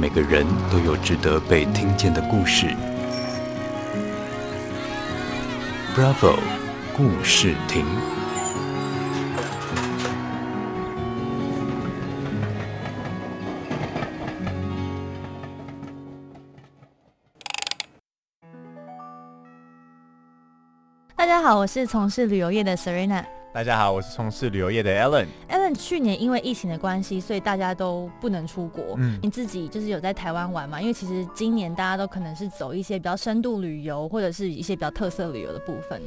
[0.00, 2.68] 每个人都有值得被听见的故事。
[5.96, 6.38] Bravo，
[6.96, 7.84] 故事亭。
[21.16, 23.24] 大家好，我是从事旅游业的 Serena。
[23.50, 25.26] 大家好，我是从事旅游业的 Alan。
[25.48, 28.94] Alan，去年因为疫情的关系，所以大家都不能出国。
[28.98, 30.78] 嗯，你自己就是有在台湾玩嘛？
[30.78, 36.00] 因为其实今年大家都可能是走一些比较深度旅游，或者是一些比较特色旅游的部分。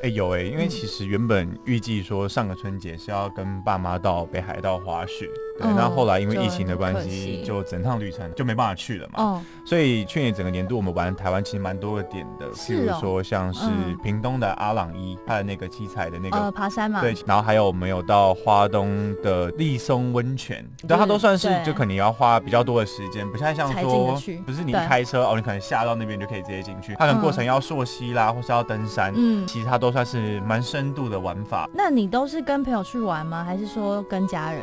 [0.00, 5.28] 哎、欸，有哎、欸，因为其实原本预计说上个春节是要跟爸妈到北海道滑雪。
[5.58, 9.20] 对，那后来因为疫情的关系，就整趟旅程就没办法去了嘛。
[9.20, 13.68] 哦，所以去年整个年度我们玩台湾其实蛮多个点的，譬如说像是
[14.00, 17.00] 屏东的阿朗伊，它的那个七彩的那个爬山嘛。
[17.00, 31.68] 对，然后还有我们有到花东的立松温泉，对，它都算是就可能要花比较多的时间，不太像说不是你开车哦，你可能下到那边就可以直接进去，它可能过程要溯溪啦，或是要登山，嗯，其实它都算是蛮深度的玩法。
[31.72, 33.44] 那你都是跟朋友去玩吗？
[33.44, 34.62] 还是说跟家人？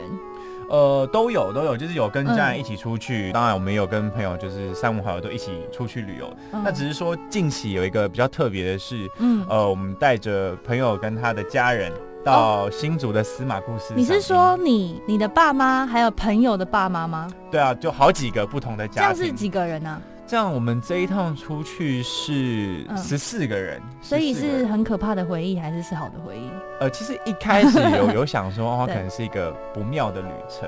[0.67, 6.27] 呃，都有都有，就是有跟家人一起出去，嗯、当然我们也有跟朋友，就是三五好友都一起出去旅游。
[6.53, 11.91] 嗯、那只是说近期有一个比较特别的是，嗯，呃，我们带着朋友跟他的家人
[12.23, 13.93] 到新竹的司马库斯。
[13.95, 17.29] 你是说你你的爸妈还有朋友的爸妈吗？
[17.51, 19.17] 对啊，就好几个不同的家庭。
[19.17, 20.01] 这样是几个人呢、啊？
[20.27, 26.49] 这样，我们这一趟出去是十四个人，嗯，所以是很可怕的回忆，还是是好的回忆？
[26.79, 30.67] 呃，其实一开始有 有想说，哦，可能是一个不妙的旅程。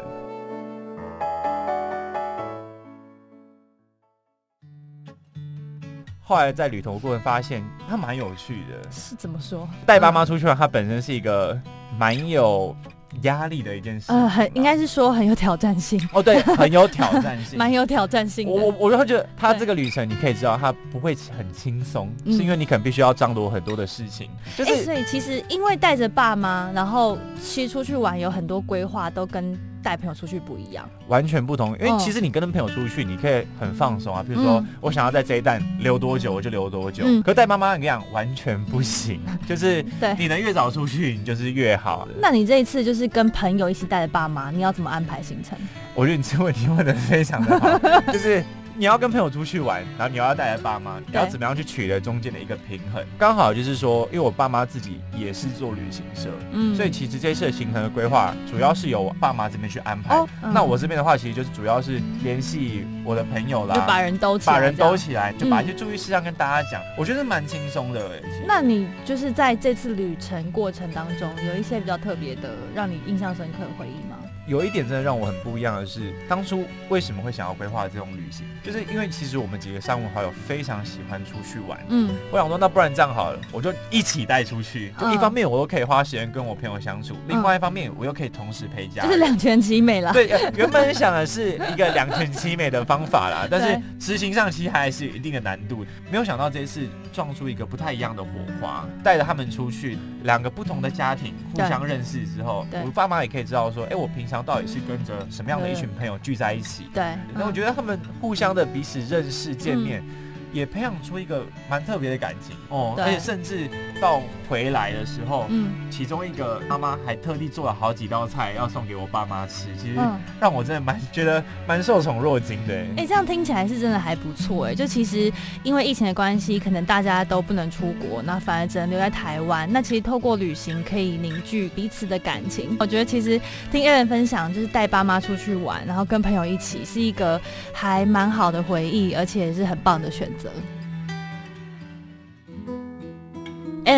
[6.22, 8.92] 后来在旅途过程发现，它蛮有趣的。
[8.92, 9.68] 是怎么说？
[9.88, 11.60] 带爸妈出去玩，它本身是一个
[11.98, 12.76] 蛮有。
[13.24, 18.54] 压力的一件事，呃，很应该是说很有挑战性哦，对，很有挑战性， 蛮有挑战性的。
[18.54, 24.30] 我我我就会觉得，他这个旅程你可以知道，他不会很轻松，是因为你可能必须要张罗很多的事情。
[24.56, 29.58] 就是、欸，所以其实因为带着爸妈，然后其实出去玩有很多规划，都跟。
[29.84, 31.78] 带朋友出去不一样，完全不同。
[31.80, 34.24] 因为其实你跟朋友出去，你可以很放松啊。
[34.26, 37.04] 比如说，我想要在这一站留多久，我就留多久。
[37.06, 39.20] 嗯、可带妈妈一样，完全不行。
[39.48, 42.08] 就是，对，你能越早出去，你就是越好。
[42.22, 45.58] 那你这一次就是跟朋友一起带着爸妈，你要怎么安排行程？
[45.96, 47.78] 我觉得你这问题问的非常的好，
[48.12, 48.44] 就是。
[48.78, 53.04] 你要跟朋友出去玩，然后你要带来爸妈，你要怎么样去取得中间的一个平衡？
[53.18, 60.16] 刚好就是说，因为我爸妈自己也是做旅行社，嗯，所以其实这次的行程的规划主要是由我爸妈这边去安排。
[60.16, 66.80] 哦嗯、那我这边的话，其实就是主要是联系我的朋友啦，就把人兜起来，把人兜起来，就把一些注意事项跟大家讲。
[66.80, 68.22] 嗯、我觉得蛮轻松的。
[68.46, 74.18] 那你就是在这次旅程过程当中，有一些比较特别的，让你印象深刻的回忆吗？
[74.48, 81.78] 有一点真的让我很不一样的是，当初为什么会想要规划这种旅行，就是因为其实我们几个三五好友非常喜欢出去玩。
[81.90, 84.94] 嗯，我想说，那不然这样好了，我就一起带出去。
[84.98, 89.04] 就一方面我又可以花时间跟我朋友相处，嗯、另外一方面我又可以同时陪家。
[89.04, 90.14] 就是两全其美啦。
[90.14, 95.86] 对，原本想的是一个两全其美的方法啦， 但是执行上其实还是有一定的难度。
[96.10, 98.30] 没有想到这一次撞出一个不太一样的火
[98.62, 104.37] 花，带着他们出去，两个不同的家庭互相认识之后，我爸妈也可以知道说，哎、欸，我平常。
[104.44, 106.88] 到底是跟着什么样的一群朋友聚在一起？
[106.94, 110.02] 对，那我觉得他们互相的彼此认识、见面。
[110.02, 113.68] 嗯也培养出一个蛮特别的感情哦，对而且甚至
[114.02, 120.00] 到回来的时候，嗯，其中一个妈妈还特地做了好几道菜要送给我爸妈吃，其实
[120.40, 122.74] 让我真的蛮觉得蛮受宠若惊的。
[122.74, 124.76] 哎、欸，这样听起来是真的还不错哎。
[124.76, 125.32] 就其实
[125.64, 129.68] 因为疫情的关系，可能大家都不能出国，那反而只能留在台湾。
[129.72, 132.76] 那其实透过旅行可以凝聚彼此的感情。
[132.80, 133.40] 我觉得其实
[133.72, 137.40] 听 Alan 分享，就是带爸妈出去玩，然后跟朋友一起，是一个
[137.74, 140.37] 还蛮好的回忆，而且也是很棒的选择。
[140.38, 140.52] 择。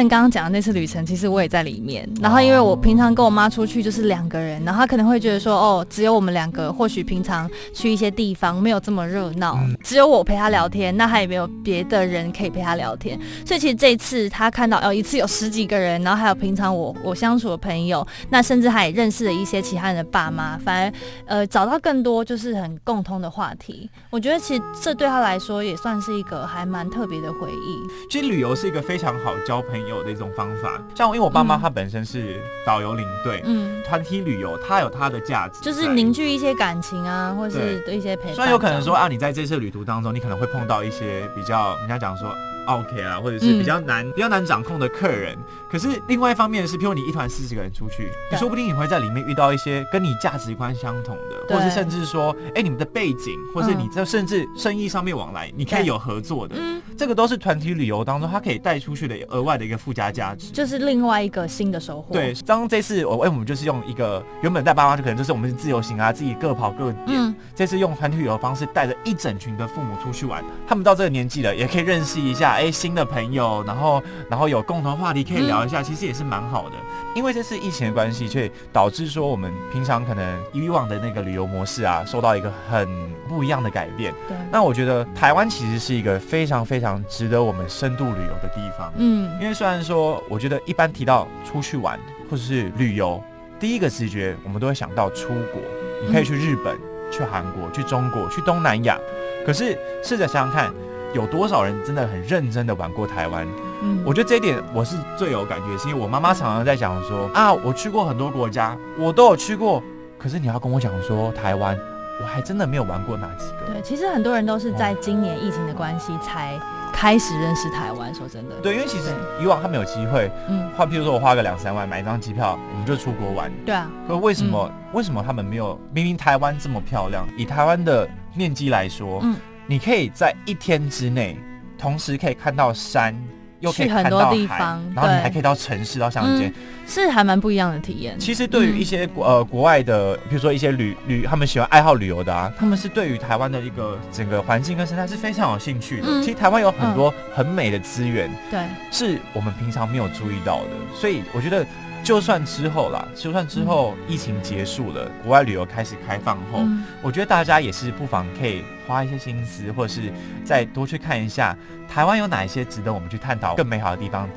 [0.07, 2.07] 刚刚讲的那次旅程，其实我也在里面。
[2.21, 13.19] 然后因为我平常跟我妈出去就是两个人，然后她可能会觉得说，哦，只有我们两个，或许平常去一些地方没有这么热闹，只有我陪她聊天，那她也没有别的人可以陪她聊天。
[13.46, 20.93] 所以其实这一次她看到哦，一次有十几个人，然后还有平常我我相处的朋友，那甚至还也认识了一些其他人的爸妈，反而
[21.25, 23.90] 呃找到更多就是很共通的话题。
[24.09, 28.09] 我觉得其实这对她来说也算是一个还蛮特别的回忆。
[28.09, 38.36] 其实旅游是一个非常好交朋友有的一种方法，像因为我爸妈他本身是导游领队，嗯，团体旅游它有它的价值，就是凝聚一些感情啊，或是一些陪伴。
[38.36, 42.34] 虽然有可能说啊，你在这次旅途当中，你可能会碰到一些比较人家讲说。
[42.75, 45.37] OK 啊，或者是比较难、嗯、比较难掌控的客人。
[45.69, 56.55] 可是另外一方面是，譬如你一团四十个人出去，你说不定你会在里面遇到一些跟你价值观相同的，或是甚至说，哎、欸，你们的背景，或是你这甚至生意上面往来，你可以有合作的。
[56.57, 62.13] 嗯，这个都是团体旅游当中它可以带出去的额外的一个附加价值，就是另外一个新的收获。
[62.13, 67.05] 对，当这次我哎，我们就是用一个原本带爸妈就可能就是我们是自由行啊，自己各跑各点。
[67.07, 76.76] 嗯，这次用团体旅游方式带着一整群的父母出去玩，他们到这个年纪了，也可以认识一下哎新的朋友，然后然后有共同话题可以聊一下，嗯、其实也是蛮好的。
[77.16, 82.88] 因为这次疫情的关系，却导致说我们平常可能以往的那个旅游模式啊，受到一个很
[83.28, 84.14] 不一样的改变。
[84.28, 88.91] 对，那我觉得台湾其实是一个非常非常值得我们深度旅游的地方。
[88.97, 91.97] 嗯，因为虽然说，我觉得一般提到出去玩
[92.29, 93.22] 或者是旅游，
[93.59, 95.62] 第一个直觉我们都会想到出国，
[96.05, 96.78] 你可以去日本、
[97.12, 98.97] 去韩国、去中国、去东南亚。
[99.46, 100.72] 可是试着想想看，
[101.14, 103.47] 有多少人真的很认真的玩过台湾？
[103.82, 109.82] 嗯，我觉得这一点我是最有感觉，是因为我妈妈常常在讲说啊，我去过很多国家，我都有去过，
[110.17, 111.78] 可是你要跟我讲说台湾，
[112.22, 113.73] 我还真的没有玩过哪几个。
[113.73, 116.59] 对，其实很多人都是在今年疫情的关系才
[116.91, 118.14] 开始认识台湾。
[118.14, 123.50] 说真的，对，因为其实以往他们有机会，嗯，花，譬如说我花个两三万买一张机票，我们就出国玩。
[123.66, 123.90] 对啊。
[124.08, 125.79] 可为什么、嗯、为什么他们没有？
[125.94, 129.35] 明明台湾这么漂亮，以台湾的面积来说，嗯，
[129.69, 131.37] 你可以在一天之内，
[131.77, 133.16] 同时可以看到山。
[133.61, 134.57] 又可以看到海，
[134.95, 136.49] 然后你还可以到城市，到乡间，
[136.87, 138.17] 是还蛮不一样的体验。
[138.17, 146.07] 其实对于一些国呃国外的，比如说一些旅旅，他们喜欢爱好旅游的啊，他们是对于台湾的一个整个环境跟生态是非常有兴趣的。
[146.07, 150.69] 嗯、其实台湾有很多很美的资源，对、嗯，是我们平常没有注意到的。
[150.95, 151.67] 所以我觉得。
[152.09, 160.11] 就算之后啦，就算之后疫情结束了，国外旅游开始开放后，嗯，我觉得大家也是不妨可以花一些心思，或者是
[160.44, 161.56] 再多去看一下
[161.88, 164.28] 台湾有哪一些值得我们去探讨更美好的地方。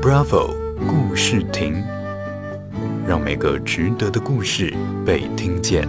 [0.00, 0.56] Bravo
[0.88, 1.84] 故事亭，
[3.06, 4.74] 让每个值得的故事
[5.04, 5.86] 被听见。